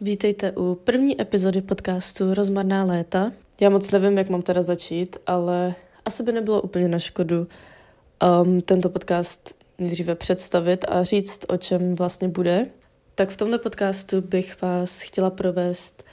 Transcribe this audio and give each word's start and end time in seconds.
Vítejte 0.00 0.52
u 0.52 0.74
první 0.74 1.20
epizody 1.20 1.62
podcastu 1.62 2.34
Rozmarná 2.34 2.84
léta. 2.84 3.32
Já 3.60 3.70
moc 3.70 3.90
nevím, 3.90 4.18
jak 4.18 4.28
mám 4.28 4.42
teda 4.42 4.62
začít, 4.62 5.16
ale 5.26 5.74
asi 6.04 6.22
by 6.22 6.32
nebylo 6.32 6.62
úplně 6.62 6.88
na 6.88 6.98
škodu 6.98 7.46
um, 8.42 8.60
tento 8.60 8.88
podcast 8.88 9.54
nejdříve 9.78 10.14
představit 10.14 10.84
a 10.88 11.04
říct, 11.04 11.44
o 11.48 11.56
čem 11.56 11.94
vlastně 11.94 12.28
bude. 12.28 12.66
Tak 13.14 13.30
v 13.30 13.36
tomto 13.36 13.58
podcastu 13.58 14.20
bych 14.20 14.62
vás 14.62 15.00
chtěla 15.00 15.30
provést 15.30 16.04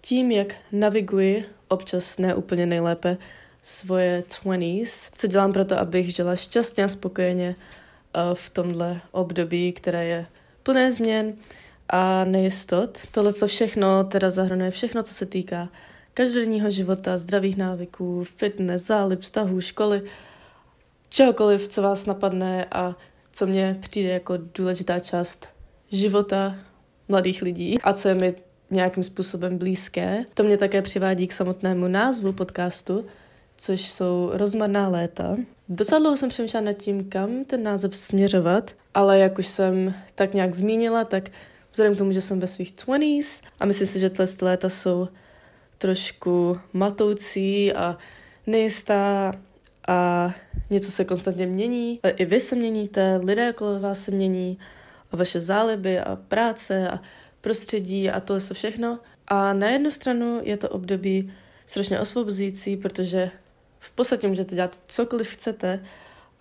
tím, 0.00 0.30
jak 0.30 0.54
naviguji, 0.72 1.44
občas 1.68 2.18
ne 2.18 2.34
úplně 2.34 2.66
nejlépe, 2.66 3.16
svoje 3.62 4.24
20s, 4.28 5.10
co 5.14 5.26
dělám 5.26 5.52
pro 5.52 5.64
to, 5.64 5.78
abych 5.78 6.14
žila 6.14 6.36
šťastně 6.36 6.84
a 6.84 6.88
spokojeně 6.88 7.54
uh, 7.56 8.34
v 8.34 8.50
tomhle 8.50 9.00
období, 9.12 9.72
které 9.72 10.04
je 10.04 10.26
plné 10.62 10.92
změn 10.92 11.34
a 11.88 12.24
nejistot. 12.24 12.98
Tohle 13.12 13.32
co 13.32 13.46
všechno 13.46 14.04
teda 14.04 14.30
zahrnuje 14.30 14.70
všechno, 14.70 15.02
co 15.02 15.14
se 15.14 15.26
týká 15.26 15.68
každodenního 16.14 16.70
života, 16.70 17.18
zdravých 17.18 17.56
návyků, 17.56 18.24
fitness, 18.24 18.86
zálib, 18.86 19.20
vztahů, 19.20 19.60
školy, 19.60 20.02
čehokoliv, 21.08 21.68
co 21.68 21.82
vás 21.82 22.06
napadne 22.06 22.66
a 22.72 22.96
co 23.32 23.46
mě 23.46 23.76
přijde 23.80 24.10
jako 24.10 24.34
důležitá 24.54 25.00
část 25.00 25.48
života 25.90 26.56
mladých 27.08 27.42
lidí 27.42 27.78
a 27.82 27.92
co 27.92 28.08
je 28.08 28.14
mi 28.14 28.34
nějakým 28.70 29.02
způsobem 29.02 29.58
blízké. 29.58 30.24
To 30.34 30.42
mě 30.42 30.58
také 30.58 30.82
přivádí 30.82 31.26
k 31.26 31.32
samotnému 31.32 31.88
názvu 31.88 32.32
podcastu, 32.32 33.06
což 33.56 33.88
jsou 33.88 34.30
rozmarná 34.32 34.88
léta. 34.88 35.36
Docela 35.68 35.98
dlouho 35.98 36.16
jsem 36.16 36.28
přemýšlela 36.28 36.64
nad 36.64 36.72
tím, 36.72 37.08
kam 37.08 37.44
ten 37.44 37.62
název 37.62 37.96
směřovat, 37.96 38.70
ale 38.94 39.18
jak 39.18 39.38
už 39.38 39.46
jsem 39.46 39.94
tak 40.14 40.34
nějak 40.34 40.54
zmínila, 40.54 41.04
tak 41.04 41.30
vzhledem 41.76 41.94
k 41.94 41.98
tomu, 41.98 42.12
že 42.12 42.20
jsem 42.20 42.40
ve 42.40 42.46
svých 42.46 42.72
20s 42.72 43.42
a 43.60 43.66
myslím 43.66 43.86
si, 43.86 43.98
že 43.98 44.10
tyhle 44.10 44.26
léta 44.42 44.68
jsou 44.68 45.08
trošku 45.78 46.58
matoucí 46.72 47.72
a 47.72 47.98
nejistá 48.46 49.32
a 49.88 50.30
něco 50.70 50.90
se 50.90 51.04
konstantně 51.04 51.46
mění. 51.46 52.00
I 52.16 52.24
vy 52.24 52.40
se 52.40 52.56
měníte, 52.56 53.16
lidé 53.16 53.52
kolem 53.52 53.82
vás 53.82 54.04
se 54.04 54.10
mění 54.10 54.58
a 55.12 55.16
vaše 55.16 55.40
záliby 55.40 56.00
a 56.00 56.16
práce 56.16 56.88
a 56.88 57.00
prostředí 57.40 58.10
a 58.10 58.20
tohle 58.20 58.40
všechno. 58.52 58.98
A 59.28 59.52
na 59.52 59.68
jednu 59.68 59.90
stranu 59.90 60.40
je 60.42 60.56
to 60.56 60.68
období 60.68 61.32
strašně 61.66 62.00
osvobozující, 62.00 62.76
protože 62.76 63.30
v 63.78 63.90
podstatě 63.90 64.28
můžete 64.28 64.54
dělat 64.54 64.80
cokoliv 64.86 65.28
chcete 65.28 65.84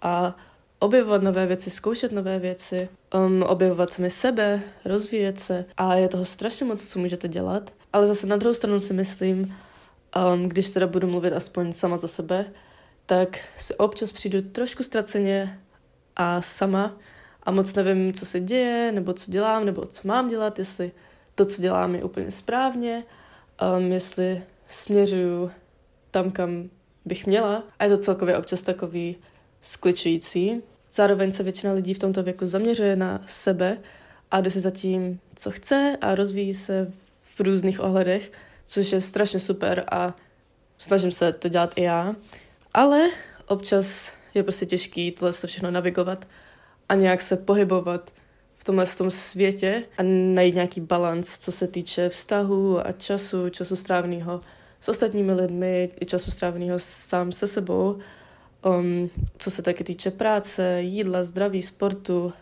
a 0.01 0.37
objevovat 0.79 1.23
nové 1.23 1.45
věci, 1.45 1.69
zkoušet 1.69 2.11
nové 2.11 2.39
věci, 2.39 2.89
um, 3.13 3.43
objevovat 3.43 3.89
sami 3.89 4.09
sebe, 4.09 4.61
rozvíjet 4.85 5.39
se 5.39 5.65
a 5.77 5.95
je 5.95 6.07
toho 6.07 6.25
strašně 6.25 6.65
moc, 6.65 6.87
co 6.87 6.99
můžete 6.99 7.27
dělat. 7.27 7.73
Ale 7.93 8.07
zase 8.07 8.27
na 8.27 8.35
druhou 8.35 8.53
stranu 8.53 8.79
si 8.79 8.93
myslím, 8.93 9.55
um, 10.33 10.49
když 10.49 10.69
teda 10.69 10.87
budu 10.87 11.07
mluvit 11.07 11.33
aspoň 11.33 11.71
sama 11.71 11.97
za 11.97 12.07
sebe, 12.07 12.45
tak 13.05 13.39
si 13.57 13.75
občas 13.75 14.11
přijdu 14.11 14.41
trošku 14.41 14.83
ztraceně 14.83 15.59
a 16.15 16.41
sama 16.41 16.97
a 17.43 17.51
moc 17.51 17.75
nevím, 17.75 18.13
co 18.13 18.25
se 18.25 18.39
děje, 18.39 18.91
nebo 18.91 19.13
co 19.13 19.31
dělám, 19.31 19.65
nebo 19.65 19.85
co 19.85 20.07
mám 20.07 20.27
dělat, 20.27 20.59
jestli 20.59 20.91
to, 21.35 21.45
co 21.45 21.61
dělám, 21.61 21.95
je 21.95 22.03
úplně 22.03 22.31
správně, 22.31 23.03
um, 23.77 23.91
jestli 23.91 24.43
směřuju 24.67 25.51
tam, 26.11 26.31
kam 26.31 26.69
bych 27.05 27.27
měla. 27.27 27.63
A 27.79 27.83
je 27.83 27.89
to 27.89 27.97
celkově 27.97 28.37
občas 28.37 28.61
takový 28.61 29.15
skličující. 29.65 30.61
Zároveň 30.91 31.31
se 31.31 31.43
většina 31.43 31.73
lidí 31.73 31.93
v 31.93 31.99
tomto 31.99 32.23
věku 32.23 32.45
zaměřuje 32.45 32.95
na 32.95 33.21
sebe 33.25 33.77
a 34.31 34.41
jde 34.41 34.51
si 34.51 34.59
za 34.59 34.69
tím, 34.69 35.19
co 35.35 35.51
chce 35.51 35.97
a 36.01 36.15
rozvíjí 36.15 36.53
se 36.53 36.91
v 37.23 37.39
různých 37.39 37.79
ohledech, 37.79 38.31
což 38.65 38.91
je 38.91 39.01
strašně 39.01 39.39
super 39.39 39.83
a 39.91 40.15
snažím 40.77 41.11
se 41.11 41.33
to 41.33 41.49
dělat 41.49 41.73
i 41.75 41.81
já. 41.83 42.15
Ale 42.73 43.09
občas 43.47 44.13
je 44.33 44.43
prostě 44.43 44.65
těžký 44.65 45.11
tohle 45.11 45.33
se 45.33 45.47
všechno 45.47 45.71
navigovat 45.71 46.27
a 46.89 46.95
nějak 46.95 47.21
se 47.21 47.37
pohybovat 47.37 48.13
v 48.57 48.63
tomhle 48.63 48.85
tom 48.85 49.11
světě 49.11 49.83
a 49.97 50.03
najít 50.33 50.55
nějaký 50.55 50.81
balans, 50.81 51.39
co 51.39 51.51
se 51.51 51.67
týče 51.67 52.09
vztahu 52.09 52.87
a 52.87 52.91
času, 52.91 53.49
času 53.49 53.75
stráveného 53.75 54.41
s 54.79 54.89
ostatními 54.89 55.33
lidmi, 55.33 55.89
i 56.01 56.05
času 56.05 56.31
stráveného 56.31 56.79
sám 56.79 57.31
se 57.31 57.47
sebou 57.47 57.99
um, 58.65 59.09
co 59.37 59.51
se 59.51 59.61
taky 59.61 59.83
týče 59.83 60.11
práce, 60.11 60.81
jídla, 60.81 61.23
zdraví, 61.23 61.61
sportu, 61.61 62.33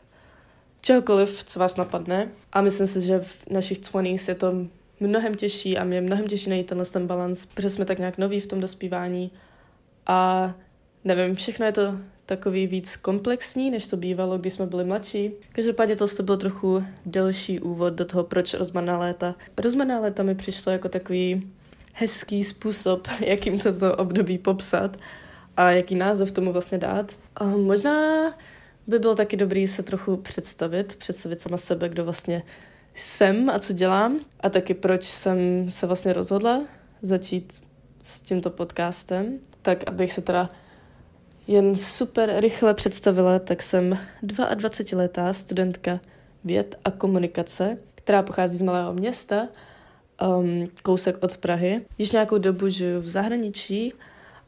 čehokoliv, 0.82 1.44
co 1.44 1.60
vás 1.60 1.76
napadne. 1.76 2.30
A 2.54 2.62
myslím 2.62 2.88
si, 2.88 3.02
že 3.02 3.20
v 3.20 3.48
našich 3.50 3.80
20 3.80 4.30
je 4.30 4.36
to 4.36 4.54
mnohem 5.00 5.36
těžší 5.36 5.78
a 5.78 5.84
mě 5.84 6.02
mnohem 6.02 6.28
těžší 6.28 6.50
najít 6.50 6.68
tenhle 6.68 6.86
ten 6.86 7.08
balans, 7.08 7.46
protože 7.46 7.70
jsme 7.70 7.86
tak 7.86 8.00
nějak 8.00 8.18
noví 8.18 8.40
v 8.40 8.48
tom 8.48 8.60
dospívání 8.60 9.32
a 10.08 10.54
nevím, 11.04 11.36
všechno 11.36 11.66
je 11.66 11.72
to 11.72 11.82
takový 12.26 12.68
víc 12.68 12.96
komplexní, 12.96 13.72
než 13.72 13.88
to 13.88 13.98
bývalo, 13.98 14.38
když 14.38 14.54
jsme 14.54 14.66
byli 14.66 14.84
mladší. 14.84 15.32
Každopádně 15.52 15.96
to 15.96 16.24
byl 16.24 16.38
trochu 16.38 16.84
delší 17.06 17.60
úvod 17.60 17.94
do 17.94 18.06
toho, 18.06 18.24
proč 18.24 18.54
rozmarná 18.54 18.98
léta. 18.98 19.36
Rozmarná 19.58 20.00
léta 20.00 20.24
mi 20.24 20.36
přišlo 20.36 20.72
jako 20.72 20.90
takový 20.90 21.52
hezký 21.94 22.44
způsob, 22.44 23.08
jakým 23.20 23.60
toto 23.60 23.96
období 23.96 24.38
popsat 24.38 24.98
a 25.58 25.72
jaký 25.72 25.96
název 25.96 26.32
tomu 26.32 26.52
vlastně 26.52 26.78
dát. 26.78 27.12
A 27.36 27.44
možná 27.44 28.26
by 28.88 29.00
bylo 29.00 29.16
taky 29.16 29.38
dobrý 29.38 29.68
se 29.68 29.84
trochu 29.84 30.18
představit, 30.18 30.96
představit 30.96 31.42
sama 31.42 31.58
sebe, 31.58 31.90
kdo 31.90 32.04
vlastně 32.04 32.44
jsem 32.94 33.50
a 33.50 33.60
co 33.60 33.74
dělám 33.74 34.20
a 34.40 34.50
taky 34.50 34.74
proč 34.74 35.04
jsem 35.04 35.38
se 35.70 35.88
vlastně 35.88 36.14
rozhodla 36.14 36.62
začít 37.02 37.64
s 38.04 38.22
tímto 38.22 38.50
podcastem, 38.50 39.40
tak 39.62 39.90
abych 39.90 40.14
se 40.14 40.22
teda 40.22 40.50
jen 41.48 41.76
super 41.76 42.34
rychle 42.40 42.74
představila, 42.74 43.40
tak 43.40 43.62
jsem 43.62 43.98
22-letá 44.24 45.34
studentka 45.34 46.00
věd 46.44 46.76
a 46.86 46.92
komunikace, 46.92 47.78
která 47.96 48.24
pochází 48.24 48.58
z 48.58 48.62
malého 48.62 48.94
města, 48.94 49.48
um, 50.22 50.68
kousek 50.82 51.18
od 51.22 51.38
Prahy. 51.38 51.86
Již 51.98 52.12
nějakou 52.12 52.38
dobu 52.38 52.68
žiju 52.68 53.02
v 53.02 53.08
zahraničí 53.08 53.94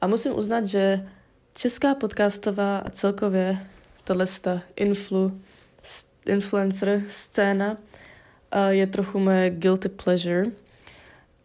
a 0.05 0.07
musím 0.07 0.37
uznat, 0.37 0.65
že 0.65 1.07
česká 1.53 1.95
podcastová 1.95 2.77
a 2.77 2.89
celkově 2.89 3.57
tahle 4.03 4.25
influ, 4.75 5.41
influencer 6.25 7.03
scéna 7.09 7.77
je 8.69 8.87
trochu 8.87 9.19
moje 9.19 9.49
guilty 9.49 9.89
pleasure. 9.89 10.45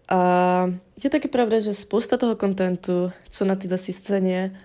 A 0.08 0.72
je 1.04 1.10
taky 1.10 1.28
pravda, 1.28 1.58
že 1.58 1.74
spousta 1.74 2.16
toho 2.16 2.36
kontentu, 2.36 3.12
co 3.28 3.44
na 3.44 3.56
této 3.56 3.78
scéně 3.78 4.60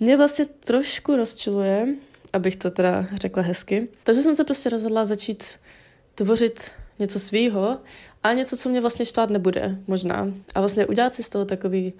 mě 0.00 0.16
vlastně 0.16 0.46
trošku 0.46 1.16
rozčiluje, 1.16 1.86
abych 2.32 2.56
to 2.56 2.70
teda 2.70 3.06
řekla 3.14 3.42
hezky. 3.42 3.88
Takže 4.04 4.22
jsem 4.22 4.36
se 4.36 4.44
prostě 4.44 4.70
rozhodla 4.70 5.04
začít 5.04 5.44
tvořit 6.14 6.70
něco 6.98 7.20
svýho 7.20 7.78
a 8.22 8.32
něco, 8.32 8.56
co 8.56 8.68
mě 8.68 8.80
vlastně 8.80 9.04
štvát 9.04 9.30
nebude, 9.30 9.78
možná. 9.86 10.28
A 10.54 10.60
vlastně 10.60 10.86
udělat 10.86 11.14
si 11.14 11.22
z 11.22 11.28
toho 11.28 11.44
takový 11.44 11.92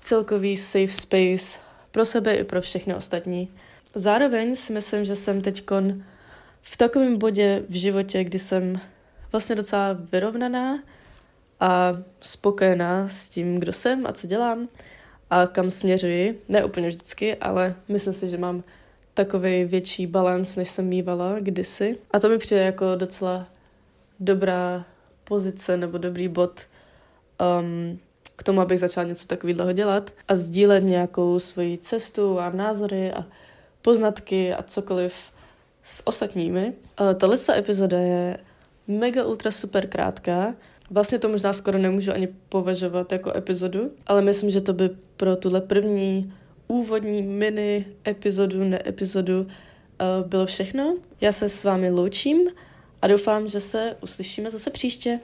celkový 0.00 0.56
safe 0.56 0.88
space 0.88 1.58
pro 1.90 2.04
sebe 2.04 2.34
i 2.34 2.44
pro 2.44 2.60
všechny 2.60 2.94
ostatní. 2.94 3.48
Zároveň 3.94 4.56
si 4.56 4.72
myslím, 4.72 5.04
že 5.04 5.16
jsem 5.16 5.40
teď 5.40 5.64
v 6.62 6.76
takovém 6.76 7.18
bodě 7.18 7.62
v 7.68 7.74
životě, 7.74 8.24
kdy 8.24 8.38
jsem 8.38 8.80
vlastně 9.32 9.56
docela 9.56 9.96
vyrovnaná 10.12 10.82
a 11.60 11.92
spokojená 12.20 13.08
s 13.08 13.30
tím, 13.30 13.58
kdo 13.58 13.72
jsem 13.72 14.06
a 14.06 14.12
co 14.12 14.26
dělám 14.26 14.68
a 15.30 15.46
kam 15.46 15.70
směřuji. 15.70 16.42
Ne 16.48 16.64
úplně 16.64 16.88
vždycky, 16.88 17.36
ale 17.36 17.74
myslím 17.88 18.14
si, 18.14 18.28
že 18.28 18.38
mám 18.38 18.62
takový 19.14 19.64
větší 19.64 20.06
balans, 20.06 20.56
než 20.56 20.70
jsem 20.70 20.86
mývala 20.88 21.38
kdysi. 21.40 21.98
A 22.10 22.18
to 22.18 22.28
mi 22.28 22.38
přijde 22.38 22.62
jako 22.62 22.96
docela 22.96 23.46
dobrá 24.20 24.84
pozice 25.24 25.76
nebo 25.76 25.98
dobrý 25.98 26.28
bod 26.28 26.60
um, 27.60 27.98
k 28.36 28.42
tomu, 28.42 28.60
abych 28.60 28.80
začala 28.80 29.06
něco 29.06 29.26
takového 29.26 29.72
dělat 29.72 30.10
a 30.28 30.34
sdílet 30.34 30.84
nějakou 30.84 31.38
svoji 31.38 31.78
cestu 31.78 32.40
a 32.40 32.50
názory 32.50 33.12
a 33.12 33.24
poznatky 33.82 34.54
a 34.54 34.62
cokoliv 34.62 35.32
s 35.82 36.06
ostatními. 36.06 36.72
Tahle 37.14 37.36
epizoda 37.56 37.98
je 37.98 38.38
mega 38.86 39.24
ultra 39.24 39.50
super 39.50 39.86
krátká. 39.86 40.54
Vlastně 40.90 41.18
to 41.18 41.28
možná 41.28 41.52
skoro 41.52 41.78
nemůžu 41.78 42.12
ani 42.12 42.28
považovat 42.48 43.12
jako 43.12 43.36
epizodu, 43.36 43.90
ale 44.06 44.22
myslím, 44.22 44.50
že 44.50 44.60
to 44.60 44.72
by 44.72 44.90
pro 45.16 45.36
tuhle 45.36 45.60
první 45.60 46.34
úvodní 46.68 47.22
mini 47.22 47.86
epizodu, 48.06 48.64
ne 48.64 48.80
epizodu, 48.86 49.46
bylo 50.26 50.46
všechno. 50.46 50.96
Já 51.20 51.32
se 51.32 51.48
s 51.48 51.64
vámi 51.64 51.90
loučím 51.90 52.48
a 53.02 53.06
doufám, 53.06 53.48
že 53.48 53.60
se 53.60 53.96
uslyšíme 54.02 54.50
zase 54.50 54.70
příště. 54.70 55.20